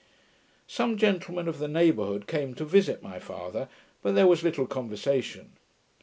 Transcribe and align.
Some 0.65 0.97
gentlemen 0.97 1.47
of 1.47 1.59
the 1.59 1.67
neighbourhood 1.67 2.25
came 2.25 2.55
to 2.55 2.65
visit 2.65 3.03
my 3.03 3.19
father; 3.19 3.69
but 4.01 4.15
there 4.15 4.25
was 4.25 4.41
little 4.41 4.65
conversation. 4.65 5.51